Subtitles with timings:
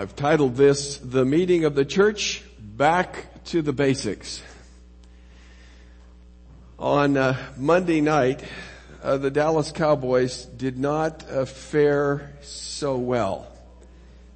[0.00, 4.42] I've titled this, The Meeting of the Church Back to the Basics.
[6.78, 8.42] On uh, Monday night,
[9.02, 13.46] uh, the Dallas Cowboys did not uh, fare so well.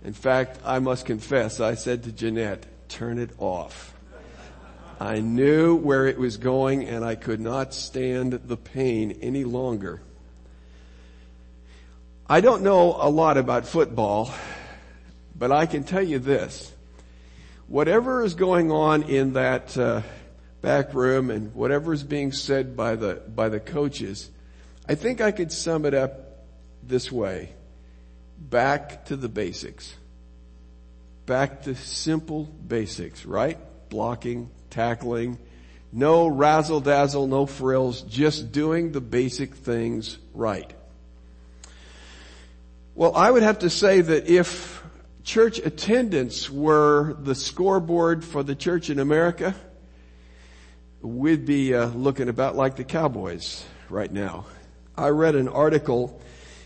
[0.04, 3.94] In fact, I must confess, I said to Jeanette, turn it off.
[5.00, 10.02] I knew where it was going and I could not stand the pain any longer.
[12.28, 14.30] I don't know a lot about football,
[15.36, 16.72] but I can tell you this.
[17.66, 20.02] Whatever is going on in that uh,
[20.60, 24.30] back room and whatever is being said by the, by the coaches,
[24.88, 26.44] I think I could sum it up
[26.82, 27.52] this way.
[28.38, 29.94] Back to the basics.
[31.26, 33.58] Back to simple basics, right?
[33.88, 35.38] Blocking, tackling,
[35.92, 40.70] no razzle dazzle, no frills, just doing the basic things right.
[42.94, 44.83] Well, I would have to say that if
[45.24, 49.54] church attendance were the scoreboard for the church in America,
[51.00, 54.44] we'd be uh, looking about like the Cowboys right now.
[54.96, 56.20] I read an article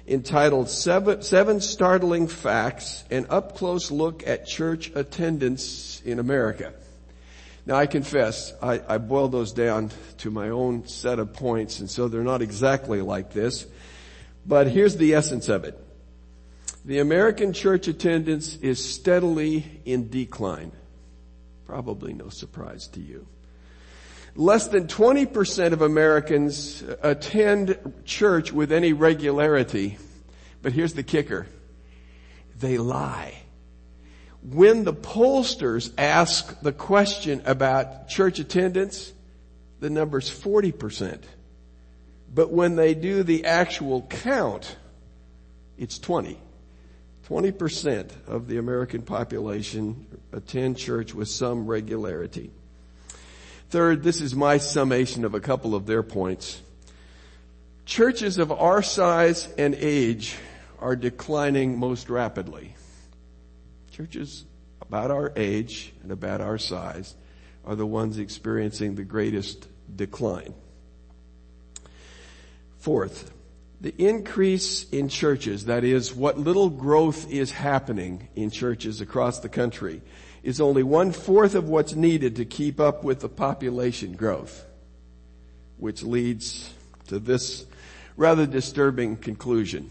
[0.07, 6.73] entitled seven, seven Startling Facts, an up close look at church attendance in America.
[7.65, 11.89] Now I confess, I, I boiled those down to my own set of points and
[11.89, 13.67] so they're not exactly like this,
[14.45, 15.79] but here's the essence of it.
[16.89, 20.73] The American church attendance is steadily in decline.
[21.67, 23.27] Probably no surprise to you.
[24.35, 29.99] Less than 20% of Americans attend church with any regularity.
[30.63, 31.47] But here's the kicker.
[32.59, 33.35] They lie.
[34.43, 39.13] When the pollsters ask the question about church attendance,
[39.81, 41.21] the number's 40%.
[42.35, 44.75] But when they do the actual count,
[45.77, 46.41] it's 20.
[47.29, 52.51] 20% of the American population attend church with some regularity.
[53.69, 56.63] Third, this is my summation of a couple of their points.
[57.85, 60.37] Churches of our size and age
[60.79, 62.75] are declining most rapidly.
[63.91, 64.47] Churches
[64.81, 67.15] about our age and about our size
[67.67, 70.55] are the ones experiencing the greatest decline.
[72.79, 73.31] Fourth,
[73.81, 79.49] the increase in churches, that is what little growth is happening in churches across the
[79.49, 80.03] country,
[80.43, 84.65] is only one fourth of what's needed to keep up with the population growth,
[85.77, 86.73] which leads
[87.07, 87.67] to this
[88.17, 89.91] rather disturbing conclusion.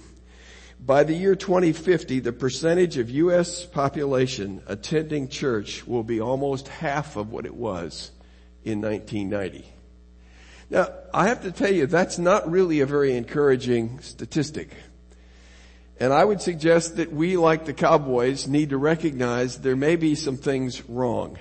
[0.79, 3.65] By the year 2050, the percentage of U.S.
[3.65, 8.11] population attending church will be almost half of what it was
[8.63, 9.65] in 1990.
[10.69, 14.71] Now, I have to tell you, that's not really a very encouraging statistic.
[15.99, 20.13] And I would suggest that we, like the Cowboys, need to recognize there may be
[20.13, 21.37] some things wrong.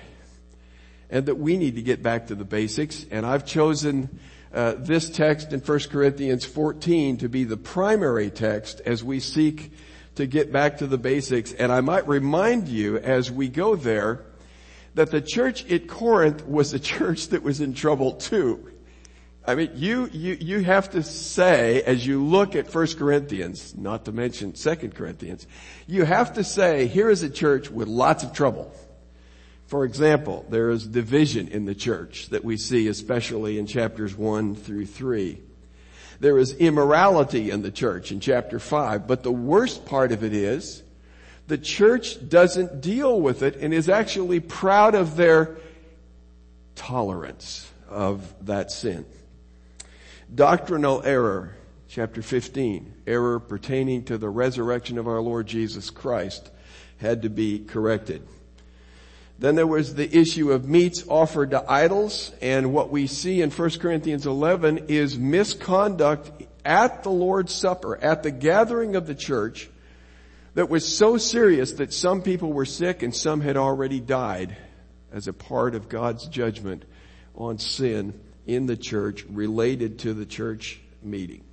[1.09, 3.05] And that we need to get back to the basics.
[3.11, 4.19] And I've chosen
[4.53, 9.73] uh, this text in 1 Corinthians 14 to be the primary text as we seek
[10.15, 11.51] to get back to the basics.
[11.53, 14.25] And I might remind you as we go there
[14.95, 18.71] that the church at Corinth was a church that was in trouble too.
[19.47, 24.03] I mean, you, you, you have to say, as you look at 1 Corinthians, not
[24.05, 25.47] to mention 2 Corinthians,
[25.87, 28.75] you have to say, here is a church with lots of trouble.
[29.67, 34.55] For example, there is division in the church that we see especially in chapters 1
[34.55, 35.41] through 3.
[36.19, 40.33] There is immorality in the church in chapter 5, but the worst part of it
[40.33, 40.83] is
[41.47, 45.55] the church doesn't deal with it and is actually proud of their
[46.75, 49.05] tolerance of that sin.
[50.33, 51.55] Doctrinal error,
[51.87, 56.51] chapter 15, error pertaining to the resurrection of our Lord Jesus Christ
[56.97, 58.27] had to be corrected.
[59.39, 63.51] Then there was the issue of meats offered to idols, and what we see in
[63.51, 66.29] 1 Corinthians 11 is misconduct
[66.65, 69.69] at the Lord's Supper, at the gathering of the church,
[70.55, 74.57] that was so serious that some people were sick and some had already died
[75.13, 76.83] as a part of God's judgment
[77.33, 81.43] on sin in the church related to the church meeting.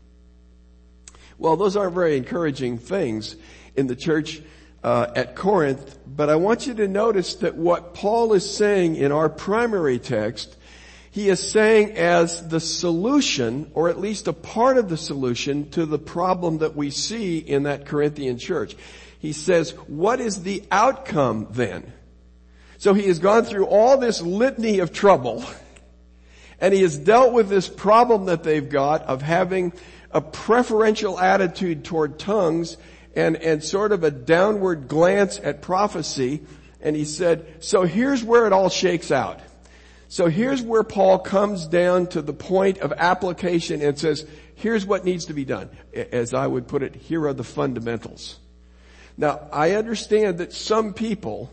[1.36, 3.36] Well, those aren't very encouraging things
[3.74, 4.40] in the church
[4.84, 9.10] uh, at Corinth, but I want you to notice that what Paul is saying in
[9.10, 10.56] our primary text,
[11.10, 15.86] he is saying as the solution, or at least a part of the solution to
[15.86, 18.76] the problem that we see in that Corinthian church.
[19.18, 21.92] He says, what is the outcome then?
[22.78, 25.44] So he has gone through all this litany of trouble
[26.60, 29.72] and he has dealt with this problem that they've got of having
[30.10, 32.76] a preferential attitude toward tongues
[33.16, 36.42] and, and sort of a downward glance at prophecy.
[36.80, 39.40] And he said, so here's where it all shakes out.
[40.08, 44.24] So here's where Paul comes down to the point of application and says,
[44.54, 45.70] here's what needs to be done.
[45.92, 48.38] As I would put it, here are the fundamentals.
[49.16, 51.52] Now, I understand that some people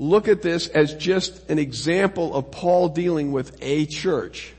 [0.00, 4.54] look at this as just an example of Paul dealing with a church.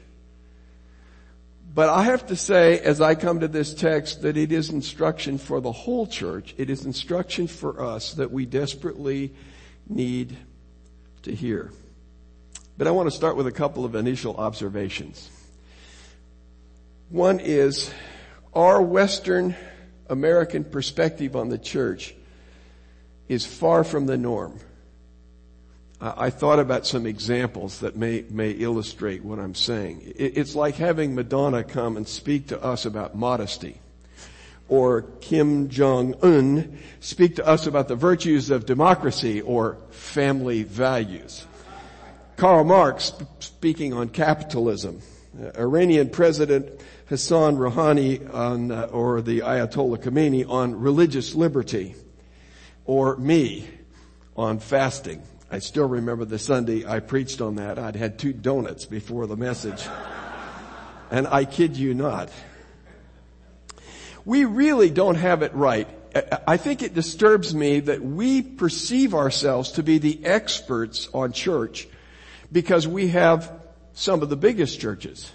[1.73, 5.39] But I have to say, as I come to this text, that it is instruction
[5.39, 6.53] for the whole church.
[6.57, 9.33] It is instruction for us that we desperately
[9.89, 10.37] need
[11.23, 11.71] to hear.
[12.77, 15.27] But I want to start with a couple of initial observations.
[17.09, 17.91] One is
[18.53, 19.55] our Western
[20.07, 22.13] American perspective on the church
[23.27, 24.59] is far from the norm.
[26.03, 30.01] I thought about some examples that may, may illustrate what I'm saying.
[30.15, 33.79] It's like having Madonna come and speak to us about modesty.
[34.67, 41.45] Or Kim Jong-un speak to us about the virtues of democracy or family values.
[42.35, 45.01] Karl Marx speaking on capitalism.
[45.39, 51.93] Uh, Iranian President Hassan Rouhani on, uh, or the Ayatollah Khomeini on religious liberty.
[52.85, 53.67] Or me
[54.35, 55.21] on fasting.
[55.53, 57.77] I still remember the Sunday I preached on that.
[57.77, 59.85] I'd had two donuts before the message.
[61.11, 62.29] And I kid you not.
[64.23, 65.89] We really don't have it right.
[66.47, 71.85] I think it disturbs me that we perceive ourselves to be the experts on church
[72.49, 73.51] because we have
[73.91, 75.29] some of the biggest churches.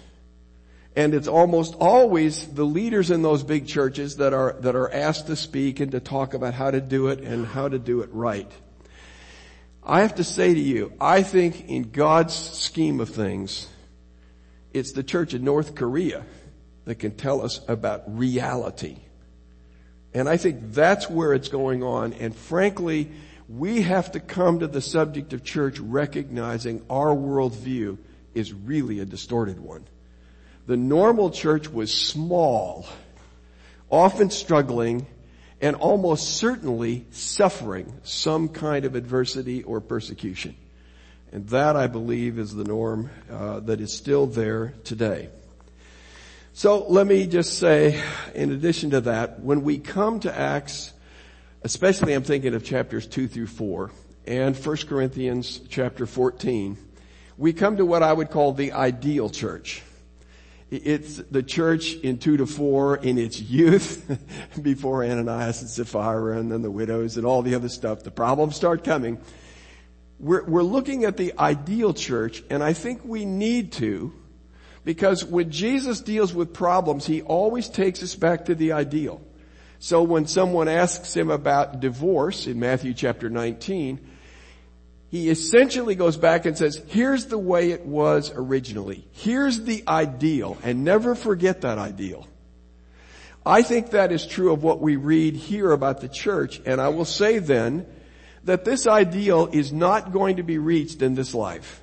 [0.95, 5.27] And it's almost always the leaders in those big churches that are, that are asked
[5.27, 8.09] to speak and to talk about how to do it and how to do it
[8.11, 8.51] right.
[9.89, 13.67] I have to say to you, I think in God's scheme of things,
[14.73, 16.25] it's the church in North Korea
[16.83, 18.97] that can tell us about reality.
[20.13, 22.11] And I think that's where it's going on.
[22.13, 23.11] And frankly,
[23.47, 27.97] we have to come to the subject of church recognizing our worldview
[28.33, 29.85] is really a distorted one.
[30.65, 32.85] The normal church was small,
[33.89, 35.07] often struggling,
[35.61, 40.55] and almost certainly suffering some kind of adversity or persecution.
[41.31, 45.29] And that, I believe, is the norm uh, that is still there today.
[46.53, 48.01] So let me just say,
[48.33, 50.93] in addition to that, when we come to Acts,
[51.63, 53.91] especially I'm thinking of chapters 2 through 4
[54.25, 56.77] and 1 Corinthians chapter 14,
[57.37, 59.83] we come to what I would call the ideal church.
[60.69, 64.05] It's the church in two to four in its youth
[64.61, 68.03] before Ananias and Sapphira and then the widows and all the other stuff.
[68.03, 69.19] The problems start coming.
[70.19, 74.13] We're, we're looking at the ideal church and I think we need to
[74.83, 79.21] because when Jesus deals with problems, he always takes us back to the ideal.
[79.79, 83.99] So when someone asks him about divorce in Matthew chapter 19,
[85.09, 89.07] he essentially goes back and says, here's the way it was originally.
[89.13, 92.27] Here's the ideal and never forget that ideal.
[93.45, 96.89] I think that is true of what we read here about the church and I
[96.89, 97.85] will say then
[98.43, 101.81] that this ideal is not going to be reached in this life.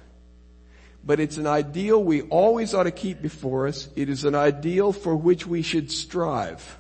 [1.06, 3.88] But it's an ideal we always ought to keep before us.
[3.94, 6.78] It is an ideal for which we should strive.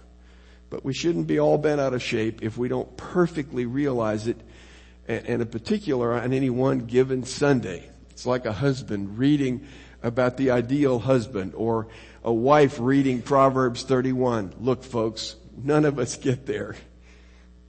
[0.70, 4.40] But we shouldn't be all bent out of shape if we don't perfectly realize it
[5.08, 7.88] and in particular on any one given Sunday.
[8.10, 9.66] It's like a husband reading
[10.02, 11.88] about the ideal husband or
[12.22, 14.54] a wife reading Proverbs 31.
[14.60, 16.76] Look folks, none of us get there,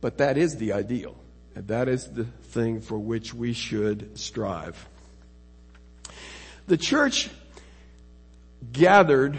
[0.01, 1.15] but that is the ideal
[1.55, 4.87] and that is the thing for which we should strive.
[6.67, 7.29] The church
[8.71, 9.37] gathered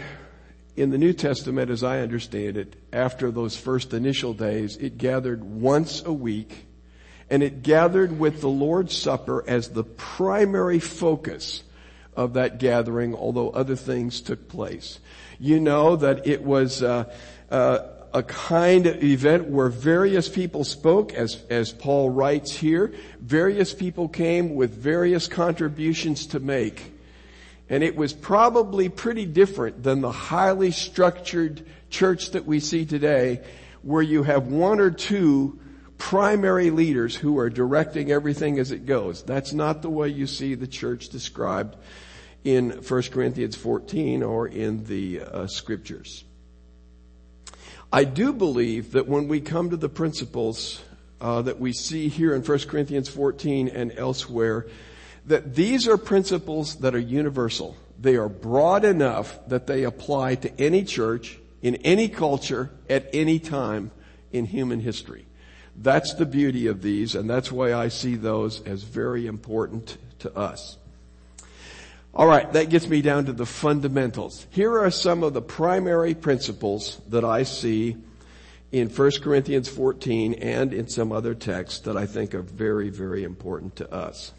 [0.75, 5.43] in the New Testament, as I understand it, after those first initial days, it gathered
[5.43, 6.66] once a week
[7.29, 11.63] and it gathered with the Lord's Supper as the primary focus
[12.15, 14.99] of that gathering, although other things took place.
[15.39, 17.13] You know that it was uh,
[17.51, 17.79] uh,
[18.13, 22.93] a kind of event where various people spoke, as as Paul writes here.
[23.19, 26.93] Various people came with various contributions to make.
[27.69, 33.41] And it was probably pretty different than the highly structured church that we see today,
[33.81, 35.59] where you have one or two
[35.97, 39.23] primary leaders who are directing everything as it goes.
[39.23, 41.75] That's not the way you see the church described
[42.43, 46.23] in 1 Corinthians 14 or in the uh, scriptures.
[47.91, 50.81] I do believe that when we come to the principles
[51.19, 54.67] uh, that we see here in 1 Corinthians 14 and elsewhere,
[55.25, 57.75] that these are principles that are universal.
[57.99, 63.39] They are broad enough that they apply to any church, in any culture, at any
[63.39, 63.91] time
[64.31, 65.26] in human history.
[65.77, 70.35] That's the beauty of these and that's why I see those as very important to
[70.35, 70.77] us.
[72.15, 74.47] Alright, that gets me down to the fundamentals.
[74.49, 77.95] Here are some of the primary principles that I see
[78.71, 83.23] in 1 Corinthians 14 and in some other texts that I think are very, very
[83.23, 84.33] important to us.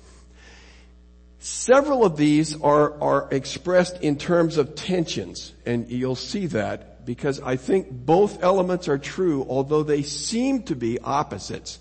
[1.38, 7.40] Several of these are, are expressed in terms of tensions, and you'll see that because
[7.40, 11.78] I think both elements are true, although they seem to be opposites.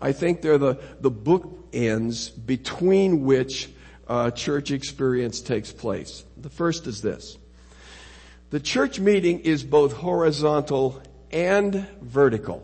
[0.00, 3.70] I think they're the, the bookends between which
[4.06, 6.24] uh, church experience takes place.
[6.36, 7.36] The first is this.
[8.50, 12.62] The church meeting is both horizontal and vertical.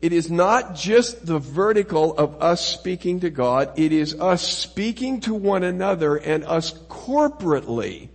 [0.00, 5.22] It is not just the vertical of us speaking to God, it is us speaking
[5.22, 8.10] to one another and us corporately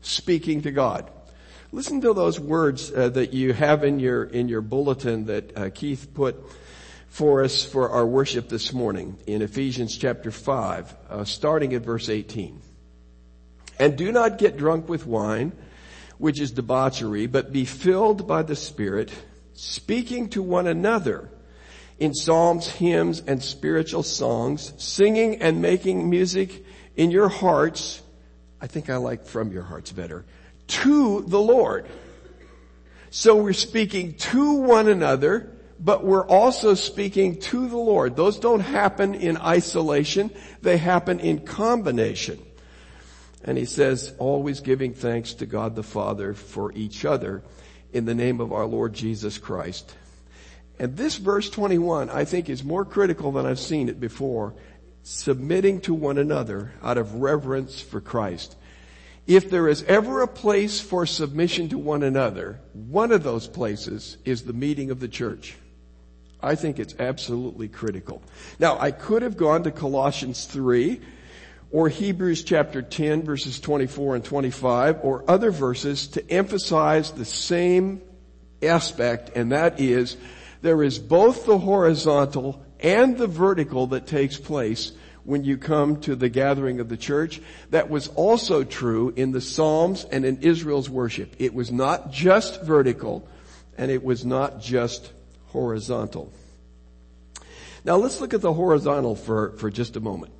[0.00, 1.12] speaking to God.
[1.70, 5.68] Listen to those words uh, that you have in your in your bulletin that uh,
[5.68, 6.42] Keith put
[7.08, 12.08] for us for our worship this morning in Ephesians chapter 5, uh, starting at verse
[12.08, 12.62] 18.
[13.78, 15.52] And do not get drunk with wine,
[16.16, 19.12] which is debauchery, but be filled by the Spirit,
[19.52, 21.28] speaking to one another
[21.98, 26.64] in psalms, hymns, and spiritual songs, singing and making music
[26.96, 28.00] in your hearts.
[28.58, 30.24] I think I like from your hearts better.
[30.68, 31.86] To the Lord.
[33.10, 38.16] So we're speaking to one another, but we're also speaking to the Lord.
[38.16, 40.30] Those don't happen in isolation.
[40.60, 42.38] They happen in combination.
[43.44, 47.42] And he says, always giving thanks to God the Father for each other
[47.92, 49.94] in the name of our Lord Jesus Christ.
[50.78, 54.54] And this verse 21, I think is more critical than I've seen it before.
[55.02, 58.56] Submitting to one another out of reverence for Christ.
[59.28, 64.16] If there is ever a place for submission to one another, one of those places
[64.24, 65.54] is the meeting of the church.
[66.42, 68.22] I think it's absolutely critical.
[68.58, 71.02] Now, I could have gone to Colossians 3
[71.70, 78.00] or Hebrews chapter 10 verses 24 and 25 or other verses to emphasize the same
[78.62, 80.16] aspect and that is
[80.62, 84.92] there is both the horizontal and the vertical that takes place
[85.28, 87.38] when you come to the gathering of the church.
[87.68, 91.36] That was also true in the Psalms and in Israel's worship.
[91.38, 93.28] It was not just vertical
[93.76, 95.12] and it was not just
[95.48, 96.32] horizontal.
[97.84, 100.32] Now let's look at the horizontal for, for just a moment.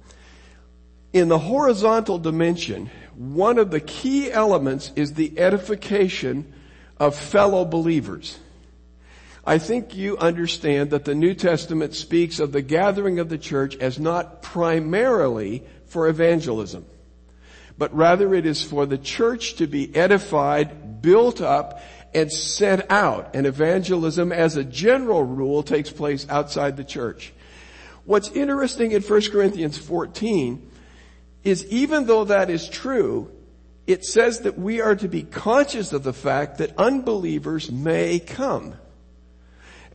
[1.12, 6.50] In the horizontal dimension, one of the key elements is the edification
[6.99, 8.38] of fellow believers.
[9.49, 13.76] I think you understand that the New Testament speaks of the gathering of the church
[13.76, 16.85] as not primarily for evangelism,
[17.78, 21.81] but rather it is for the church to be edified, built up,
[22.12, 23.31] and sent out.
[23.35, 27.33] And evangelism as a general rule takes place outside the church.
[28.05, 30.71] What's interesting in 1 Corinthians 14
[31.45, 33.33] is even though that is true,
[33.87, 38.75] it says that we are to be conscious of the fact that unbelievers may come.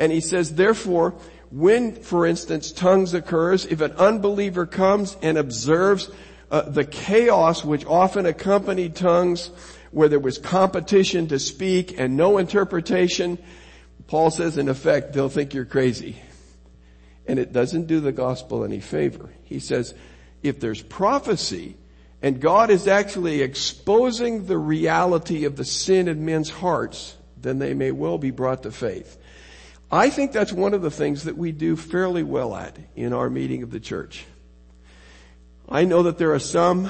[0.03, 1.15] And he says, therefore,
[1.49, 6.11] when, for instance, tongues occurs, if an unbeliever comes and observes
[6.51, 9.49] uh, the chaos which often accompanied tongues,
[9.91, 13.37] where there was competition to speak and no interpretation,
[14.07, 16.17] Paul says, in effect, they'll think you're crazy.
[17.25, 19.29] And it doesn't do the gospel any favor.
[19.43, 19.95] He says,
[20.41, 21.77] if there's prophecy,
[22.21, 27.73] and God is actually exposing the reality of the sin in men's hearts, then they
[27.73, 29.17] may well be brought to faith.
[29.93, 33.29] I think that's one of the things that we do fairly well at in our
[33.29, 34.25] meeting of the church.
[35.69, 36.89] I know that there are some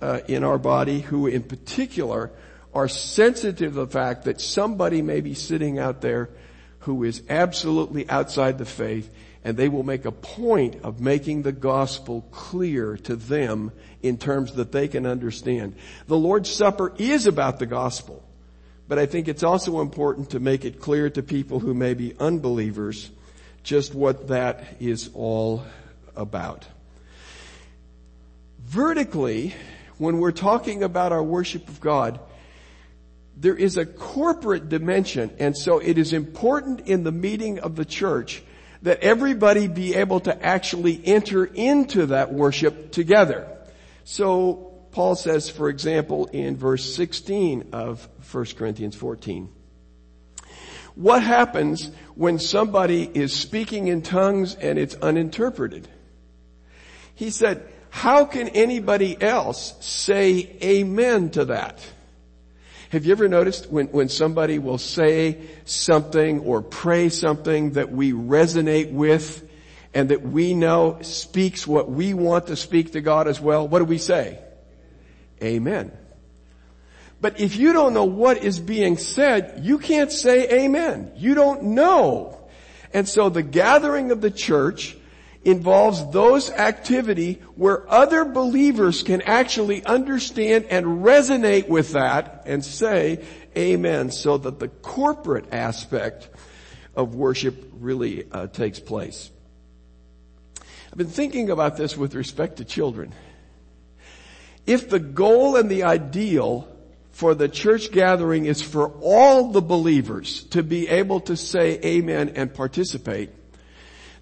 [0.00, 2.30] uh, in our body who in particular
[2.72, 6.30] are sensitive to the fact that somebody may be sitting out there
[6.78, 11.50] who is absolutely outside the faith and they will make a point of making the
[11.50, 15.74] gospel clear to them in terms that they can understand.
[16.06, 18.22] The Lord's Supper is about the gospel.
[18.86, 22.14] But I think it's also important to make it clear to people who may be
[22.18, 23.10] unbelievers
[23.62, 25.64] just what that is all
[26.14, 26.66] about.
[28.60, 29.54] Vertically,
[29.98, 32.20] when we're talking about our worship of God,
[33.36, 37.84] there is a corporate dimension and so it is important in the meeting of the
[37.84, 38.42] church
[38.82, 43.48] that everybody be able to actually enter into that worship together.
[44.04, 49.50] So Paul says, for example, in verse 16 of 1 Corinthians 14,
[50.94, 55.88] what happens when somebody is speaking in tongues and it's uninterpreted?
[57.16, 61.84] He said, how can anybody else say amen to that?
[62.90, 68.12] Have you ever noticed when, when somebody will say something or pray something that we
[68.12, 69.44] resonate with
[69.92, 73.66] and that we know speaks what we want to speak to God as well?
[73.66, 74.38] What do we say?
[75.42, 75.92] Amen.
[77.20, 81.12] But if you don't know what is being said, you can't say amen.
[81.16, 82.38] You don't know.
[82.92, 84.96] And so the gathering of the church
[85.44, 93.24] involves those activity where other believers can actually understand and resonate with that and say
[93.56, 96.28] amen so that the corporate aspect
[96.94, 99.30] of worship really uh, takes place.
[100.90, 103.12] I've been thinking about this with respect to children.
[104.66, 106.68] If the goal and the ideal
[107.12, 112.32] for the church gathering is for all the believers to be able to say amen
[112.34, 113.30] and participate,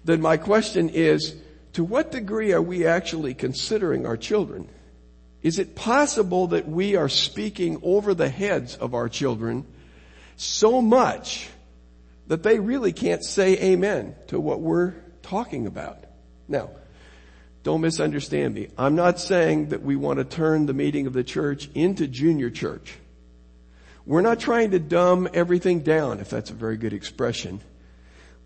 [0.03, 1.35] then my question is,
[1.73, 4.69] to what degree are we actually considering our children?
[5.41, 9.65] Is it possible that we are speaking over the heads of our children
[10.35, 11.49] so much
[12.27, 16.03] that they really can't say amen to what we're talking about?
[16.47, 16.69] Now,
[17.63, 18.67] don't misunderstand me.
[18.77, 22.49] I'm not saying that we want to turn the meeting of the church into junior
[22.49, 22.93] church.
[24.05, 27.61] We're not trying to dumb everything down, if that's a very good expression.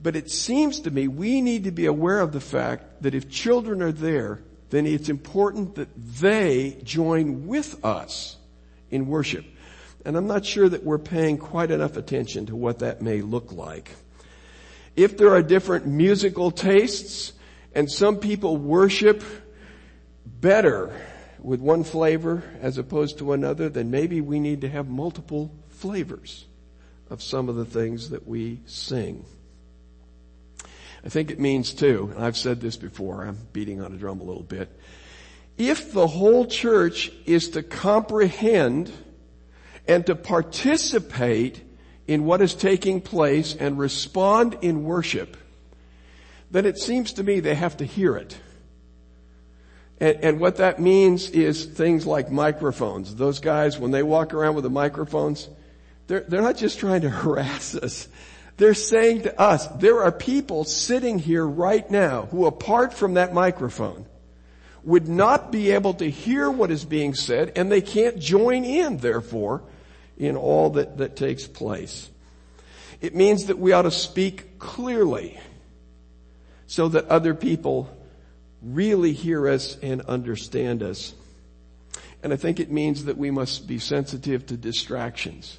[0.02, 3.28] But it seems to me we need to be aware of the fact that if
[3.28, 8.38] children are there, then it's important that they join with us
[8.92, 9.46] in worship.
[10.06, 13.52] And I'm not sure that we're paying quite enough attention to what that may look
[13.52, 13.92] like.
[14.96, 17.34] If there are different musical tastes
[17.78, 19.24] and some people worship
[20.26, 21.00] better
[21.38, 26.46] with one flavor as opposed to another, then maybe we need to have multiple flavors
[27.12, 29.24] of some of the things that we sing.
[31.06, 34.22] I think it means too, and I've said this before, I'm beating on a drum
[34.22, 34.76] a little bit.
[35.56, 38.92] If the whole church is to comprehend
[39.88, 41.62] and to participate
[42.08, 45.38] in what is taking place and respond in worship,
[46.52, 48.38] then it seems to me they have to hear it.
[50.00, 53.16] And, and, what that means is things like microphones.
[53.16, 55.50] Those guys, when they walk around with the microphones,
[56.06, 58.08] they're, they're not just trying to harass us.
[58.58, 63.34] They're saying to us, there are people sitting here right now who apart from that
[63.34, 64.06] microphone
[64.84, 68.98] would not be able to hear what is being said and they can't join in
[68.98, 69.62] therefore
[70.18, 72.10] in all that, that takes place.
[73.00, 75.40] It means that we ought to speak clearly
[76.68, 77.90] so that other people
[78.62, 81.14] really hear us and understand us.
[82.24, 85.58] And I think it means that we must be sensitive to distractions.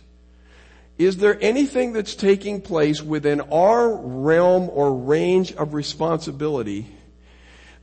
[0.98, 6.86] Is there anything that's taking place within our realm or range of responsibility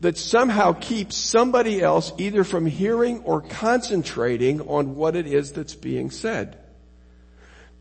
[0.02, 5.76] that somehow keeps somebody else either from hearing or concentrating on what it is that's
[5.76, 6.58] being said?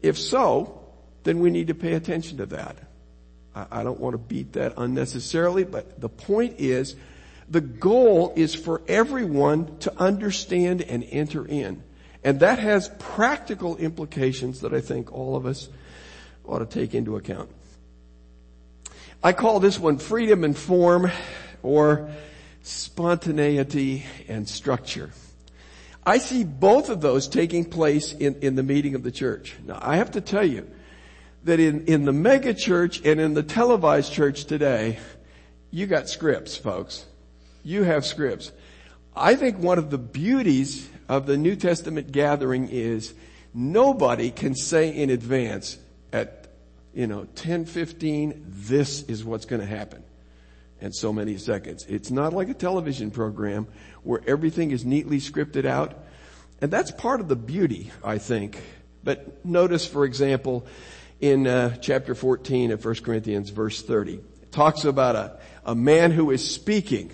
[0.01, 0.81] If so,
[1.25, 2.77] then we need to pay attention to that.
[3.55, 6.97] I don't want to beat that unnecessarily, but the point is
[7.49, 11.83] the goal is for everyone to understand and enter in.
[12.25, 15.69] And that has practical implications that I think all of us
[16.45, 17.51] ought to take into account.
[19.23, 21.11] I call this one freedom and form
[21.63, 22.11] or
[22.63, 25.11] spontaneity and structure.
[26.05, 29.55] I see both of those taking place in, in the meeting of the church.
[29.65, 30.69] Now I have to tell you
[31.45, 34.99] that in, in the mega church and in the televised church today,
[35.71, 37.05] you got scripts, folks.
[37.63, 38.51] You have scripts.
[39.15, 43.15] I think one of the beauties of the New Testament gathering is
[43.53, 45.79] nobody can say in advance
[46.13, 46.49] at,
[46.95, 50.03] you know, 10, 15, this is what's going to happen
[50.81, 51.85] in so many seconds.
[51.89, 53.67] It's not like a television program
[54.03, 56.05] where everything is neatly scripted out.
[56.61, 58.61] And that's part of the beauty, I think.
[59.03, 60.67] But notice, for example,
[61.21, 66.11] in uh, chapter 14 of 1 Corinthians verse 30, it talks about a, a man
[66.11, 67.11] who is speaking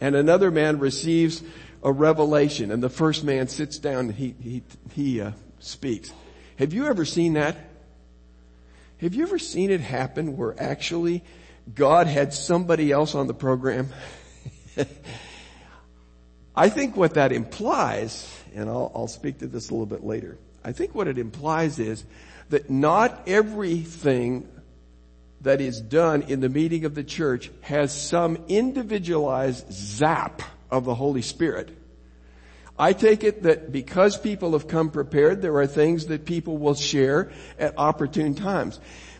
[0.00, 1.42] and another man receives
[1.82, 4.62] a revelation and the first man sits down and he, he,
[4.94, 6.12] he uh, speaks.
[6.56, 7.56] Have you ever seen that?
[9.00, 11.22] Have you ever seen it happen where actually
[11.74, 13.90] God had somebody else on the program?
[16.56, 20.38] I think what that implies, and I'll, I'll speak to this a little bit later.
[20.64, 22.04] I think what it implies is
[22.50, 24.48] that not everything
[25.42, 30.94] that is done in the meeting of the church has some individualized zap of the
[30.94, 31.70] Holy Spirit.
[32.78, 36.74] I take it that because people have come prepared, there are things that people will
[36.74, 38.78] share at opportune times.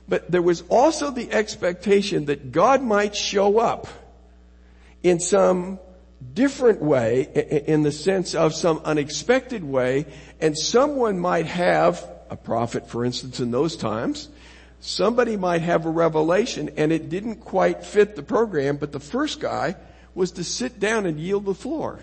[0.09, 3.89] But there was also the expectation that God might show up
[5.03, 5.79] in some
[6.35, 7.23] different way
[7.67, 10.07] in the sense of some unexpected way
[10.41, 14.29] and someone might have a prophet for instance in those times
[14.81, 19.41] somebody might have a revelation and it didn't quite fit the program but the first
[19.41, 19.75] guy
[20.15, 22.01] was to sit down and yield the floor.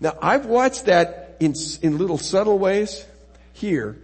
[0.00, 3.04] Now I've watched that in, in little subtle ways
[3.52, 3.96] here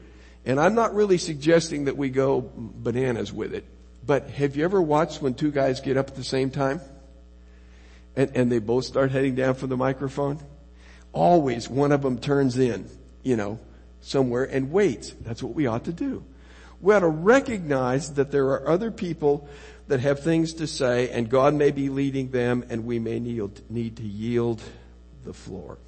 [0.44, 3.64] and I'm not really suggesting that we go bananas with it
[4.06, 6.80] but have you ever watched when two guys get up at the same time
[8.16, 10.38] and, and they both start heading down for the microphone,
[11.12, 12.88] always one of them turns in,
[13.22, 13.58] you know,
[14.00, 15.14] somewhere and waits.
[15.20, 16.24] That's what we ought to do.
[16.80, 19.48] We ought to recognize that there are other people
[19.88, 23.70] that have things to say and God may be leading them and we may need,
[23.70, 24.62] need to yield
[25.24, 25.78] the floor.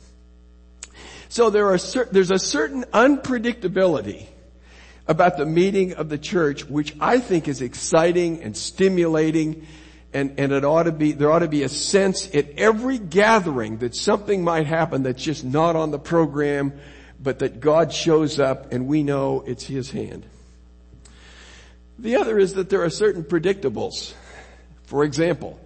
[1.28, 4.26] So there are, there's a certain unpredictability
[5.08, 9.66] about the meeting of the church, which I think is exciting and stimulating
[10.14, 13.78] and, and it ought to be, there ought to be a sense at every gathering
[13.78, 16.78] that something might happen that's just not on the program,
[17.22, 20.26] but that God shows up and we know it's His hand.
[21.98, 24.14] The other is that there are certain predictables.
[24.84, 25.60] For example,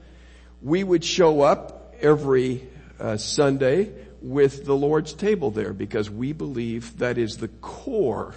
[0.61, 2.66] we would show up every
[3.01, 3.90] uh, Sunday
[4.21, 8.35] with the Lord's table there because we believe that is the core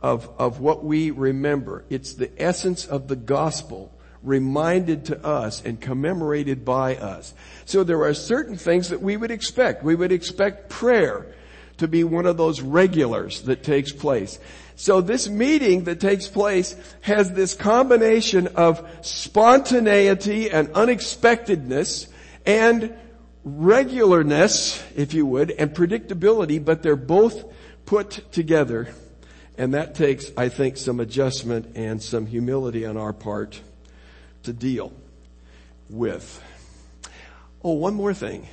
[0.00, 1.84] of, of what we remember.
[1.88, 3.90] It's the essence of the gospel
[4.22, 7.34] reminded to us and commemorated by us.
[7.64, 9.82] So there are certain things that we would expect.
[9.82, 11.34] We would expect prayer
[11.78, 14.38] to be one of those regulars that takes place.
[14.76, 22.08] So this meeting that takes place has this combination of spontaneity and unexpectedness
[22.44, 22.94] and
[23.46, 27.44] regularness, if you would, and predictability, but they're both
[27.86, 28.88] put together.
[29.56, 33.60] And that takes, I think, some adjustment and some humility on our part
[34.42, 34.92] to deal
[35.88, 36.42] with.
[37.62, 38.48] Oh, one more thing.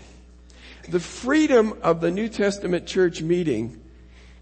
[0.90, 3.82] The freedom of the New Testament church meeting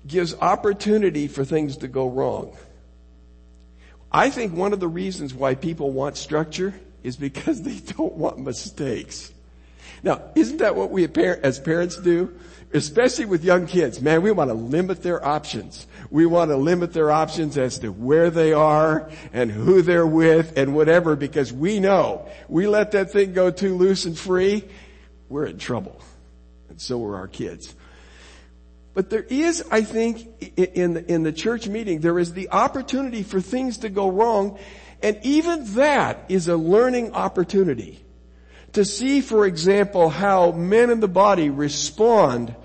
[0.07, 2.55] gives opportunity for things to go wrong.
[4.11, 6.73] I think one of the reasons why people want structure
[7.03, 9.31] is because they don't want mistakes.
[10.01, 12.33] Now, isn't that what we as parents do?
[12.71, 13.99] Especially with young kids.
[13.99, 15.87] Man, we want to limit their options.
[16.11, 20.55] We want to limit their options as to where they are and who they're with
[20.55, 24.63] and whatever because we know we let that thing go too loose and free,
[25.29, 25.99] we're in trouble.
[26.81, 27.75] So are our kids.
[28.93, 33.23] But there is, I think, in the, in the church meeting, there is the opportunity
[33.23, 34.57] for things to go wrong.
[35.01, 38.03] And even that is a learning opportunity.
[38.73, 42.55] To see, for example, how men in the body respond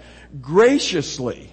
[0.40, 1.50] graciously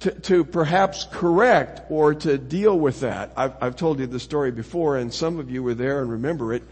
[0.00, 3.32] to, to perhaps correct or to deal with that.
[3.36, 6.52] I've, I've told you the story before and some of you were there and remember
[6.52, 6.62] it.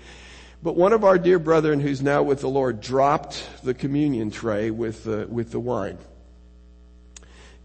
[0.63, 4.71] But one of our dear brethren who's now with the Lord dropped the communion tray
[4.71, 5.99] with the, with the wine.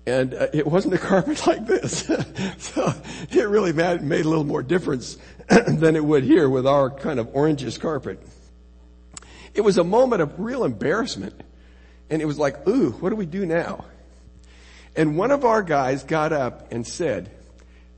[0.08, 2.06] And uh, it wasn't a carpet like this.
[2.58, 2.94] so
[3.32, 5.18] it really made, made a little more difference
[5.50, 8.26] than it would here with our kind of orangish carpet.
[9.54, 11.42] It was a moment of real embarrassment.
[12.10, 13.86] And it was like, ooh, what do we do now?
[14.96, 17.32] And one of our guys got up and said,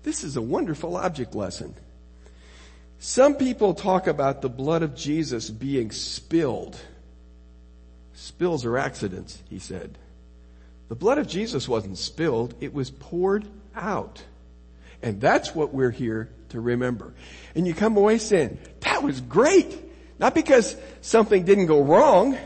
[0.03, 1.75] this is a wonderful object lesson.
[2.99, 6.77] Some people talk about the blood of Jesus being spilled.
[8.13, 9.97] Spills are accidents, he said.
[10.89, 14.23] The blood of Jesus wasn't spilled, it was poured out.
[15.03, 17.13] And that's what we're here to remember.
[17.53, 19.83] And you come away saying, that was great.
[20.17, 22.37] Not because something didn't go wrong,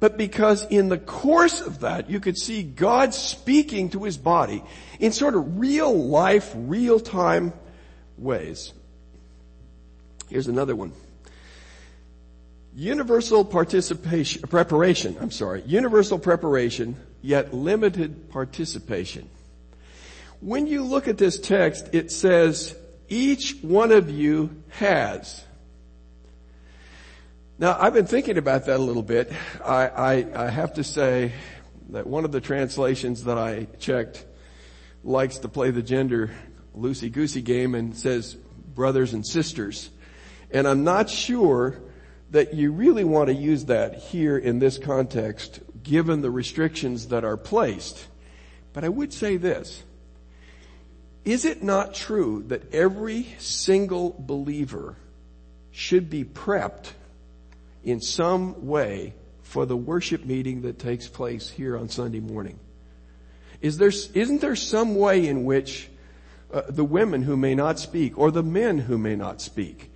[0.00, 4.62] but because in the course of that, you could see God speaking to his body
[4.98, 7.52] in sort of real life, real time
[8.16, 8.72] ways.
[10.28, 10.92] Here's another one.
[12.74, 19.28] Universal participation, preparation, I'm sorry, universal preparation, yet limited participation.
[20.40, 22.76] When you look at this text, it says,
[23.08, 25.44] each one of you has.
[27.58, 29.32] Now, I've been thinking about that a little bit.
[29.64, 31.32] I, I, I have to say
[31.90, 34.24] that one of the translations that I checked
[35.04, 36.30] likes to play the gender
[36.76, 39.90] loosey-goosey game and says brothers and sisters.
[40.50, 41.80] And I'm not sure
[42.30, 47.24] that you really want to use that here in this context, given the restrictions that
[47.24, 48.06] are placed.
[48.72, 49.82] But I would say this.
[51.24, 54.96] Is it not true that every single believer
[55.70, 56.92] should be prepped
[57.82, 62.58] in some way for the worship meeting that takes place here on Sunday morning?
[63.60, 65.88] Is there, isn't there some way in which
[66.52, 69.90] uh, the women who may not speak or the men who may not speak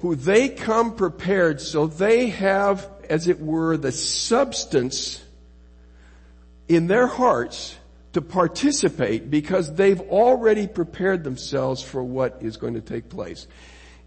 [0.00, 5.22] who they come prepared so they have, as it were, the substance
[6.68, 7.76] in their hearts
[8.12, 13.46] to participate because they've already prepared themselves for what is going to take place.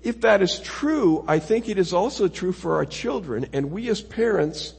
[0.02, 3.88] If that is true, I think it is also true for our children and we
[3.90, 4.74] as parents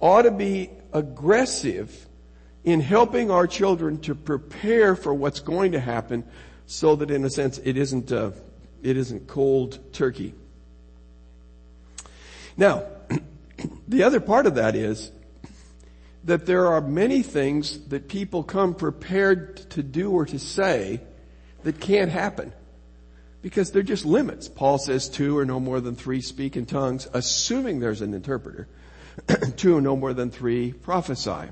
[0.00, 2.06] ought to be aggressive
[2.62, 6.24] in helping our children to prepare for what's going to happen
[6.66, 8.30] so that in a sense it isn't, uh,
[8.82, 10.34] it isn't cold turkey.
[12.56, 12.84] Now,
[13.88, 15.10] the other part of that is
[16.24, 21.00] that there are many things that people come prepared to do or to say
[21.64, 22.52] that can't happen
[23.40, 24.48] because they're just limits.
[24.48, 28.68] Paul says two or no more than three speak in tongues, assuming there's an interpreter.
[29.56, 31.50] two or no more than three prophesy.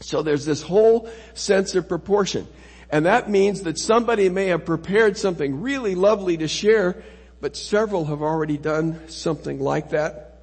[0.00, 2.46] So there's this whole sense of proportion.
[2.90, 7.02] And that means that somebody may have prepared something really lovely to share,
[7.42, 10.38] but several have already done something like that.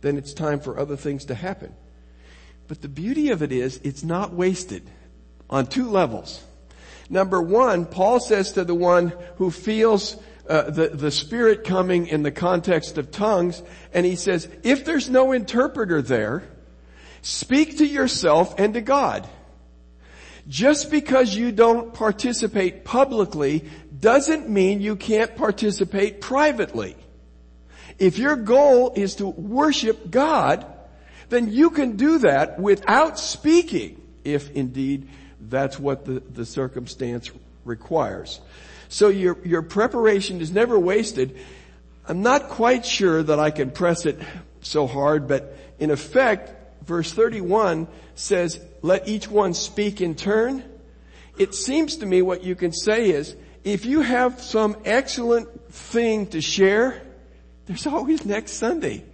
[0.00, 1.74] Then it's time for other things to happen.
[2.66, 4.88] But the beauty of it is, it's not wasted
[5.50, 6.42] on two levels.
[7.10, 10.16] Number one, Paul says to the one who feels
[10.48, 15.10] uh, the, the Spirit coming in the context of tongues, and he says, if there's
[15.10, 16.42] no interpreter there,
[17.20, 19.28] speak to yourself and to God.
[20.48, 23.64] Just because you don't participate publicly
[24.04, 26.94] doesn't mean you can't participate privately.
[27.98, 30.66] If your goal is to worship God,
[31.30, 35.08] then you can do that without speaking, if indeed
[35.40, 37.30] that's what the, the circumstance
[37.64, 38.42] requires.
[38.90, 41.38] So your, your preparation is never wasted.
[42.06, 44.20] I'm not quite sure that I can press it
[44.60, 50.62] so hard, but in effect, verse 31 says, let each one speak in turn.
[51.38, 53.34] It seems to me what you can say is,
[53.64, 57.02] if you have some excellent thing to share,
[57.66, 59.04] there's always next Sunday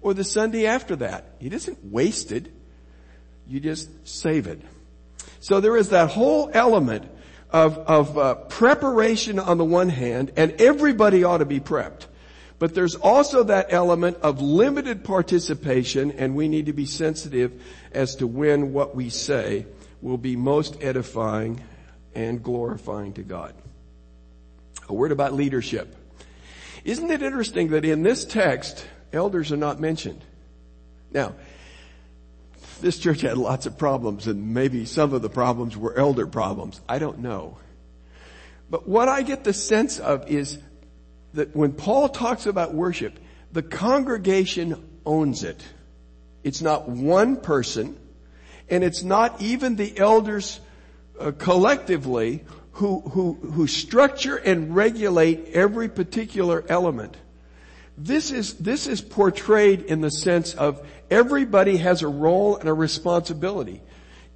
[0.00, 1.36] or the Sunday after that.
[1.40, 2.50] It isn't wasted.
[3.46, 4.62] You just save it.
[5.40, 7.10] So there is that whole element
[7.50, 12.06] of, of uh, preparation on the one hand, and everybody ought to be prepped.
[12.58, 18.16] But there's also that element of limited participation, and we need to be sensitive as
[18.16, 19.66] to when what we say
[20.02, 21.62] will be most edifying
[22.14, 23.54] and glorifying to God.
[24.88, 25.94] A word about leadership.
[26.84, 30.24] Isn't it interesting that in this text, elders are not mentioned?
[31.10, 31.34] Now,
[32.80, 36.80] this church had lots of problems and maybe some of the problems were elder problems.
[36.88, 37.58] I don't know.
[38.70, 40.58] But what I get the sense of is
[41.34, 43.18] that when Paul talks about worship,
[43.52, 45.62] the congregation owns it.
[46.44, 47.98] It's not one person
[48.70, 50.60] and it's not even the elders
[51.18, 52.44] uh, collectively
[52.78, 57.16] who, who, who structure and regulate every particular element.
[57.96, 62.72] This is, this is portrayed in the sense of everybody has a role and a
[62.72, 63.82] responsibility.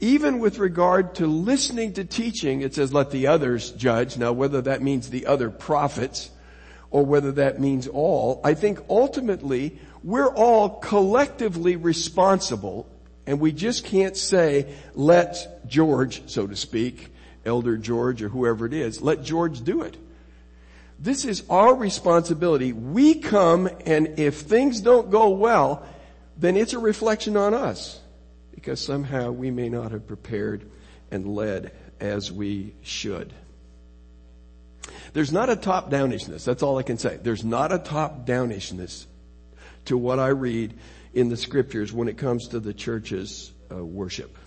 [0.01, 4.19] Even with regard to listening to teaching, it says let the others judge.
[4.19, 6.29] Now whether that means the other prophets
[6.91, 12.89] or whether that means all, I think ultimately we're all collectively responsible
[13.25, 17.13] and we just can't say let George, so to speak,
[17.45, 19.97] Elder George or whoever it is, let George do it.
[20.99, 22.73] This is our responsibility.
[22.73, 25.85] We come and if things don't go well,
[26.37, 28.01] then it's a reflection on us
[28.55, 30.71] because somehow we may not have prepared
[31.11, 33.33] and led as we should.
[35.13, 36.45] There's not a top-downishness.
[36.45, 37.19] That's all I can say.
[37.21, 39.07] There's not a top-downishness
[39.87, 40.75] to what I read
[41.13, 44.39] in the scriptures when it comes to the church's uh, worship.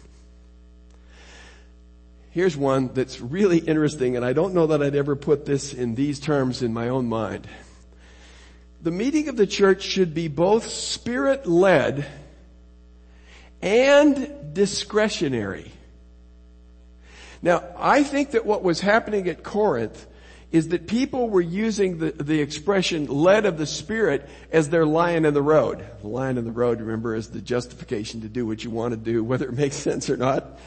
[2.36, 5.96] Here's one that's really interesting, and I don't know that I'd ever put this in
[5.96, 7.48] these terms in my own mind.
[8.82, 12.06] The meeting of the church should be both spirit led
[13.62, 15.72] and discretionary.
[17.42, 20.06] Now, I think that what was happening at Corinth
[20.56, 25.26] is that people were using the, the expression led of the Spirit as their lion
[25.26, 25.86] in the road.
[26.00, 28.98] The lion in the road, remember, is the justification to do what you want to
[28.98, 30.58] do, whether it makes sense or not.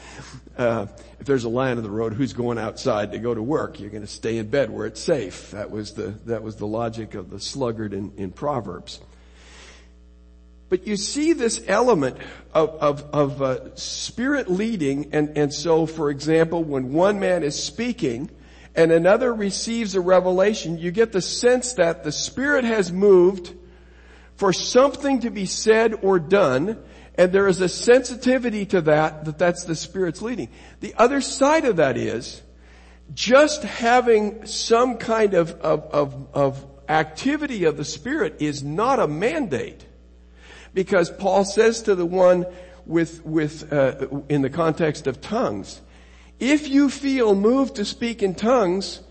[0.55, 0.85] Uh,
[1.19, 3.79] if there's a lion in the road, who's going outside to go to work?
[3.79, 5.49] You're going to stay in bed where it's safe.
[5.51, 8.99] That was the, that was the logic of the sluggard in, in Proverbs.
[10.69, 12.17] But you see this element
[12.53, 17.61] of, of, of uh, spirit leading, and, and so, for example, when one man is
[17.61, 18.29] speaking,
[18.79, 23.53] and another receives a revelation, you get the sense that the Spirit has moved
[24.37, 26.81] for something to be said or done,
[27.15, 30.47] and there is a sensitivity to that, that that's the Spirit's leading.
[30.79, 32.41] The other side of that is,
[33.13, 39.09] just having some kind of, of, of, of activity of the Spirit is not a
[39.09, 39.85] mandate.
[40.73, 42.45] Because Paul says to the one
[42.85, 45.81] with, with, uh, in the context of tongues,
[46.39, 49.01] if you feel moved to speak in tongues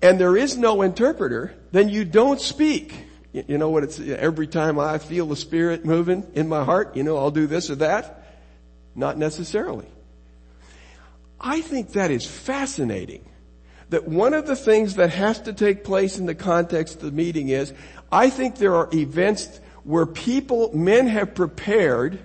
[0.00, 2.94] and there is no interpreter, then you don't speak.
[3.32, 7.02] You know what it's, every time I feel the Spirit moving in my heart, you
[7.02, 8.24] know, I'll do this or that.
[8.94, 9.86] Not necessarily.
[11.40, 13.24] I think that is fascinating.
[13.88, 17.10] That one of the things that has to take place in the context of the
[17.10, 17.72] meeting is,
[18.10, 22.18] I think there are events where people, men have prepared,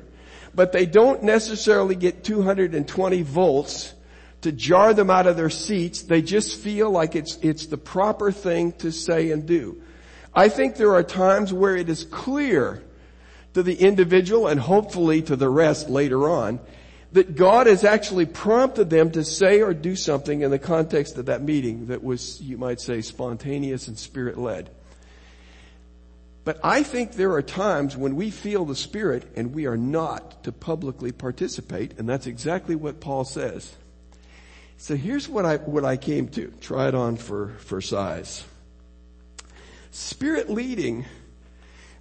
[0.54, 3.94] but they don't necessarily get 220 volts
[4.48, 6.04] to jar them out of their seats.
[6.04, 9.82] They just feel like it's, it's the proper thing to say and do.
[10.34, 12.82] I think there are times where it is clear
[13.56, 16.62] to the individual and hopefully to the rest later on
[17.12, 21.26] that God has actually prompted them to say or do something in the context of
[21.26, 24.70] that meeting that was, you might say, spontaneous and spirit led.
[26.46, 30.46] But I think there are times when we feel the Spirit and we are not
[30.46, 33.76] to publicly participate, and that's exactly what Paul says.
[34.80, 36.54] So here's what I, what I came to.
[36.62, 38.44] Try it on for, for size.
[39.90, 41.06] Spirit leading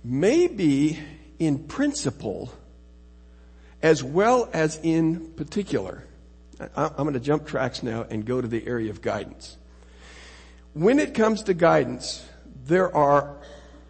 [0.05, 0.99] may be
[1.39, 2.53] in principle
[3.83, 6.05] as well as in particular.
[6.77, 9.57] I'm going to jump tracks now and go to the area of guidance.
[10.75, 12.25] When it comes to guidance,
[12.67, 13.37] there are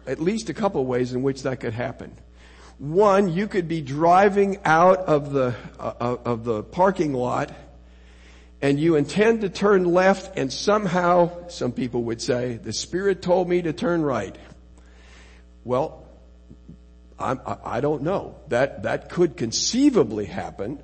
[0.05, 2.13] at least a couple ways in which that could happen.
[2.77, 7.51] One, you could be driving out of the, uh, of the parking lot
[8.61, 13.47] and you intend to turn left and somehow, some people would say, the Spirit told
[13.47, 14.35] me to turn right.
[15.63, 16.07] Well,
[17.19, 18.35] I'm, I don't know.
[18.47, 20.81] That, that could conceivably happen.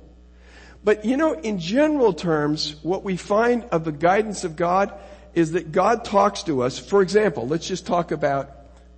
[0.84, 4.92] But you know, in general terms, what we find of the guidance of God
[5.34, 6.78] is that God talks to us.
[6.78, 8.50] For example, let's just talk about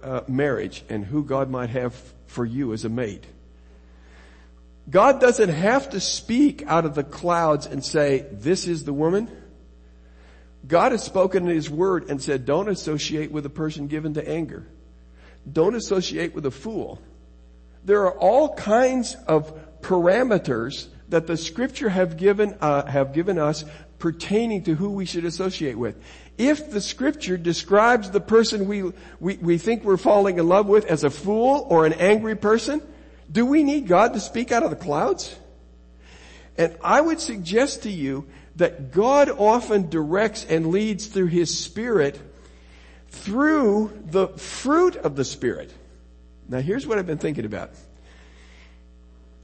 [0.02, 1.94] uh, marriage and who God might have
[2.26, 3.24] for you as a mate.
[4.88, 9.28] God doesn't have to speak out of the clouds and say, this is the woman.
[10.66, 14.28] God has spoken in His Word and said, don't associate with a person given to
[14.28, 14.66] anger.
[15.50, 17.00] Don't associate with a fool.
[17.84, 23.64] There are all kinds of parameters that the scripture have given, uh, have given us
[23.98, 25.96] pertaining to who we should associate with.
[26.36, 30.84] If the scripture describes the person we, we, we think we're falling in love with
[30.86, 32.82] as a fool or an angry person,
[33.30, 35.34] do we need God to speak out of the clouds?
[36.56, 42.18] And I would suggest to you that God often directs and leads through His Spirit
[43.08, 45.72] through the fruit of the Spirit.
[46.48, 47.70] Now here's what I've been thinking about.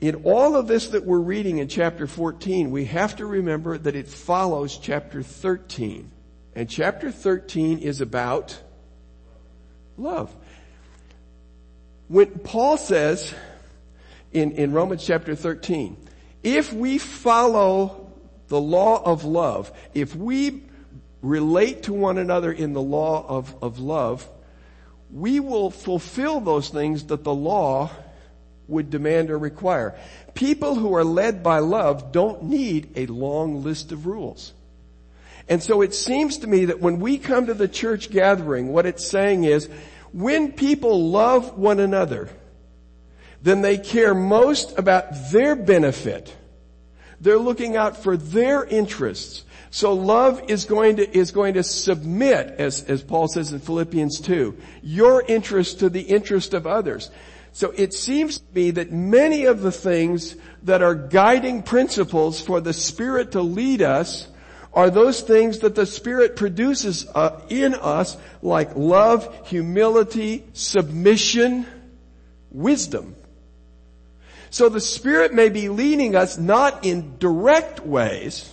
[0.01, 3.95] In all of this that we're reading in chapter 14, we have to remember that
[3.95, 6.11] it follows chapter 13.
[6.55, 8.61] And chapter 13 is about
[9.97, 10.35] love.
[12.09, 13.33] When Paul says,
[14.33, 15.97] in, in Romans chapter 13.
[16.43, 18.13] If we follow
[18.49, 20.63] the law of love, if we
[21.23, 24.29] relate to one another in the law of, of love,
[25.11, 27.91] we will fulfill those things that the law
[28.67, 29.95] would demand or require.
[30.35, 34.53] People who are led by love don't need a long list of rules.
[35.49, 38.87] And so it seems to me that when we come to the church gathering, what
[38.87, 39.69] it's saying is,
[40.13, 42.31] when people love one another,
[43.43, 46.35] then they care most about their benefit.
[47.21, 49.45] They're looking out for their interests.
[49.71, 54.21] So love is going to, is going to submit, as, as Paul says in Philippians
[54.21, 57.11] 2, your interest to the interest of others.
[57.53, 62.61] So it seems to me that many of the things that are guiding principles for
[62.61, 64.29] the Spirit to lead us
[64.75, 71.67] are those things that the Spirit produces uh, in us like love, humility, submission,
[72.51, 73.15] wisdom.
[74.53, 78.53] So the Spirit may be leading us not in direct ways,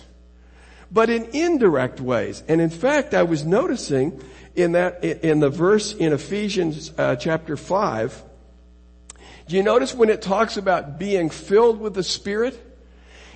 [0.90, 2.42] but in indirect ways.
[2.48, 4.22] And in fact, I was noticing
[4.56, 8.24] in that, in the verse in Ephesians uh, chapter 5,
[9.46, 12.58] do you notice when it talks about being filled with the Spirit?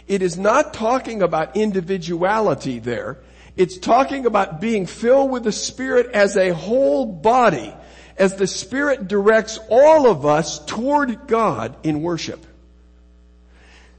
[0.08, 3.18] It is not talking about individuality there.
[3.58, 7.74] It's talking about being filled with the Spirit as a whole body,
[8.16, 12.46] as the Spirit directs all of us toward God in worship.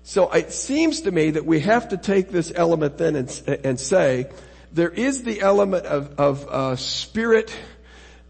[0.07, 3.79] So it seems to me that we have to take this element then and, and
[3.79, 4.29] say,
[4.71, 7.51] there is the element of, of uh, spirit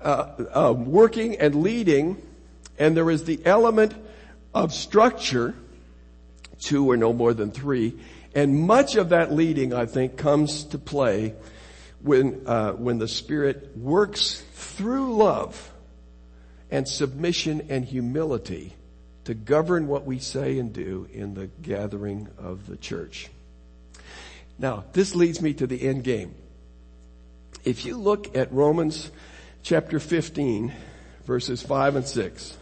[0.01, 2.21] uh, uh, working and leading,
[2.79, 3.93] and there is the element
[4.53, 5.53] of structure,
[6.61, 7.99] two or no more than three,
[8.33, 11.33] and much of that leading, I think, comes to play
[12.01, 15.73] when, uh, when the Spirit works through love
[16.71, 18.75] and submission and humility
[19.25, 23.29] to govern what we say and do in the gathering of the church.
[24.57, 26.33] Now, this leads me to the end game.
[27.63, 29.11] If you look at Romans
[29.63, 30.71] chapter 15,
[31.25, 32.57] verses 5 and 6,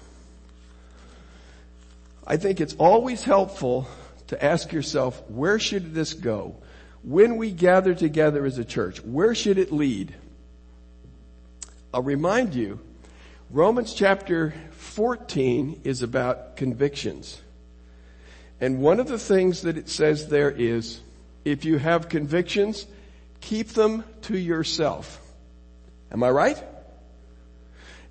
[2.26, 3.88] I think it's always helpful
[4.28, 6.56] to ask yourself, where should this go?
[7.04, 10.16] When we gather together as a church, where should it lead?
[11.94, 12.80] I'll remind you,
[13.54, 17.40] Romans chapter 14 is about convictions.
[18.60, 21.02] And one of the things that it says there is,
[21.46, 22.88] if you have convictions,
[23.42, 25.22] keep them to yourself.
[26.12, 26.64] Am I right?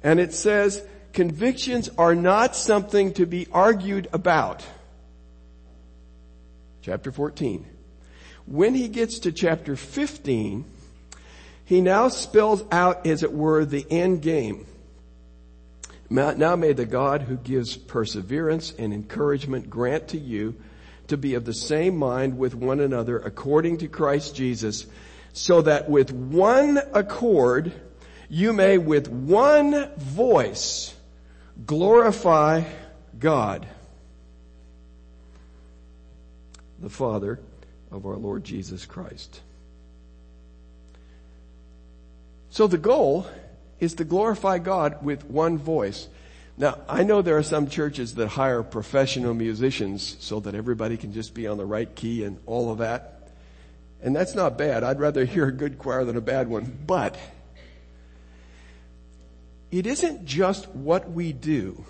[0.05, 0.81] And it says,
[1.13, 4.65] convictions are not something to be argued about.
[6.83, 7.67] Chapter 14.
[8.47, 10.65] When he gets to chapter 15,
[11.65, 14.67] he now spells out, as it were, the end game.
[16.13, 20.57] Now may the God who gives perseverance and encouragement grant to you
[21.09, 24.85] to be of the same mind with one another according to Christ Jesus,
[25.33, 27.73] so that with one accord
[28.29, 30.95] you may with one voice
[31.65, 32.65] glorify
[33.19, 33.67] God,
[36.79, 37.41] the Father
[37.91, 39.41] of our Lord Jesus Christ.
[42.51, 43.27] So the goal
[43.83, 46.07] is to glorify God with one voice.
[46.57, 51.13] Now, I know there are some churches that hire professional musicians so that everybody can
[51.13, 53.29] just be on the right key and all of that.
[54.01, 54.85] And that's not bad.
[54.85, 56.79] I'd rather hear a good choir than a bad one.
[56.87, 57.19] But
[59.73, 61.85] it isn't just what we do.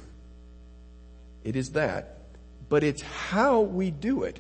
[1.44, 2.20] It is that.
[2.70, 4.38] But it's how we do it.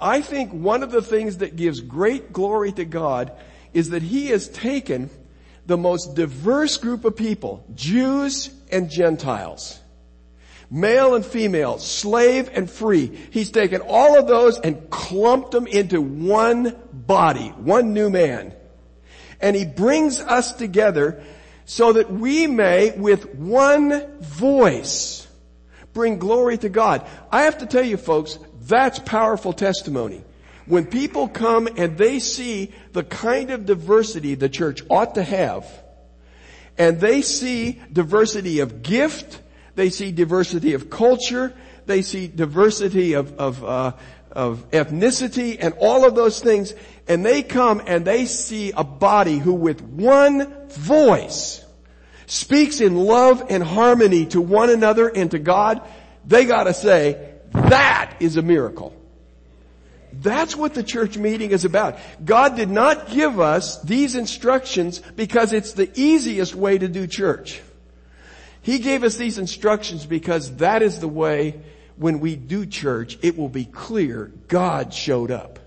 [0.00, 3.32] I think one of the things that gives great glory to God
[3.74, 5.10] is that He has taken
[5.66, 9.78] the most diverse group of people, Jews and Gentiles,
[10.70, 13.06] male and female, slave and free.
[13.30, 18.54] He's taken all of those and clumped them into one body, one new man.
[19.40, 21.22] And he brings us together
[21.64, 25.26] so that we may, with one voice,
[25.92, 27.06] bring glory to God.
[27.30, 30.24] I have to tell you folks, that's powerful testimony.
[30.66, 35.66] When people come and they see the kind of diversity the church ought to have,
[36.78, 39.40] and they see diversity of gift,
[39.74, 41.54] they see diversity of culture,
[41.86, 43.92] they see diversity of, of, uh,
[44.30, 46.74] of ethnicity and all of those things,
[47.08, 51.64] and they come and they see a body who with one voice
[52.26, 55.82] speaks in love and harmony to one another and to God,
[56.24, 58.96] they gotta say, that is a miracle.
[60.22, 61.98] That's what the church meeting is about.
[62.24, 67.60] God did not give us these instructions because it's the easiest way to do church.
[68.62, 71.60] He gave us these instructions because that is the way
[71.96, 75.58] when we do church, it will be clear God showed up.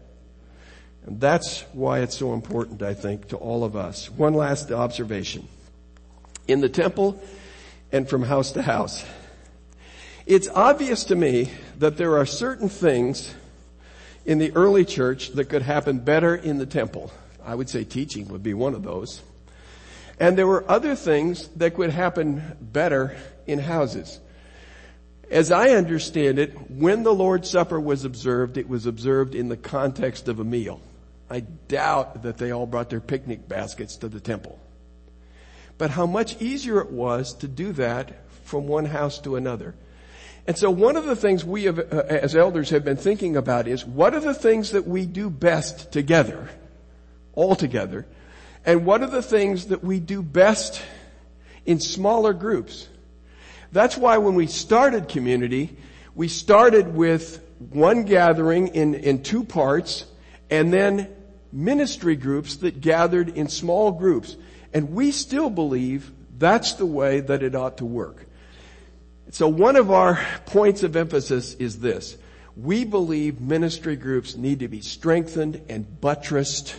[1.06, 4.10] And that's why it's so important, I think, to all of us.
[4.10, 5.48] One last observation.
[6.48, 7.22] In the temple
[7.92, 9.06] and from house to house,
[10.26, 13.34] it's obvious to me that there are certain things
[14.26, 17.12] in the early church that could happen better in the temple.
[17.44, 19.22] I would say teaching would be one of those.
[20.20, 23.16] And there were other things that could happen better
[23.46, 24.20] in houses.
[25.30, 29.58] As I understand it, when the Lord's Supper was observed, it was observed in the
[29.58, 30.82] context of a meal.
[31.30, 34.60] I doubt that they all brought their picnic baskets to the temple.
[35.78, 39.76] But how much easier it was to do that from one house to another.
[40.48, 43.68] And so one of the things we have, uh, as elders have been thinking about
[43.68, 46.50] is what are the things that we do best together,
[47.34, 48.06] all together,
[48.66, 50.82] and what are the things that we do best
[51.66, 52.88] in smaller groups?
[53.72, 55.76] That's why when we started community,
[56.14, 57.42] we started with
[57.72, 60.06] one gathering in, in two parts
[60.50, 61.10] and then
[61.52, 64.36] ministry groups that gathered in small groups.
[64.74, 68.26] And we still believe that's the way that it ought to work.
[69.32, 72.18] So one of our points of emphasis is this.
[72.56, 76.76] We believe ministry groups need to be strengthened and buttressed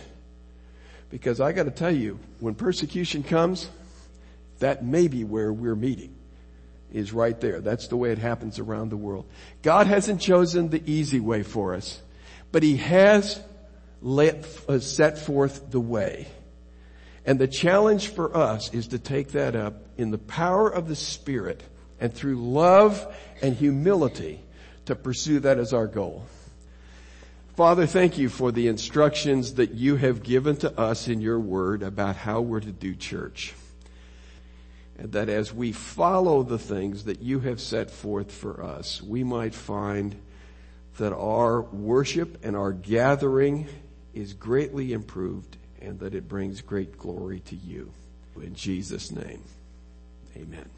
[1.09, 3.69] because I gotta tell you, when persecution comes,
[4.59, 6.13] that may be where we're meeting
[6.91, 7.61] is right there.
[7.61, 9.25] That's the way it happens around the world.
[9.61, 12.01] God hasn't chosen the easy way for us,
[12.51, 13.39] but He has
[14.01, 16.27] let, uh, set forth the way.
[17.25, 20.95] And the challenge for us is to take that up in the power of the
[20.95, 21.61] Spirit
[21.99, 24.41] and through love and humility
[24.85, 26.25] to pursue that as our goal.
[27.55, 31.81] Father, thank you for the instructions that you have given to us in your word
[31.81, 33.53] about how we're to do church.
[34.99, 39.23] And that as we follow the things that you have set forth for us, we
[39.23, 40.15] might find
[40.97, 43.67] that our worship and our gathering
[44.13, 47.91] is greatly improved and that it brings great glory to you.
[48.35, 49.41] In Jesus' name,
[50.35, 50.69] amen.